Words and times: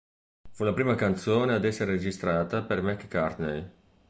Fu 0.49 0.63
la 0.63 0.73
prima 0.73 0.95
canzone 0.95 1.53
ad 1.53 1.63
essere 1.63 1.91
registrata 1.91 2.63
per 2.63 2.81
"McCartney". 2.81 3.69